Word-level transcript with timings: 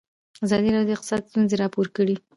ازادي 0.45 0.69
راډیو 0.75 0.87
د 0.87 0.91
اقتصاد 0.95 1.21
ستونزې 1.29 1.55
راپور 1.63 1.87
کړي. 1.95 2.15